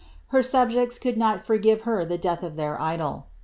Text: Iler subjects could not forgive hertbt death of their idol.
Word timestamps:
Iler 0.33 0.43
subjects 0.43 0.97
could 0.97 1.15
not 1.15 1.43
forgive 1.45 1.83
hertbt 1.83 2.21
death 2.21 2.41
of 2.41 2.55
their 2.55 2.81
idol. 2.81 3.27